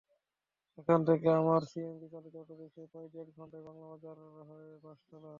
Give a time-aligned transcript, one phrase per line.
[0.73, 4.17] সেখান থেকে আবার সিএনজিচালিত অটোরিকশায় প্রায় দেড় ঘণ্টায় বাংলাবাজার
[4.49, 5.29] হয়ে বাঁশতলা।